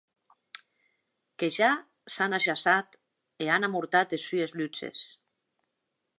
Que 1.43 1.49
ja 1.57 1.69
s’an 2.13 2.35
ajaçat 2.39 2.89
e 3.45 3.53
an 3.59 3.69
amortat 3.69 4.19
es 4.19 4.27
sues 4.31 4.59
lutzes. 4.61 5.07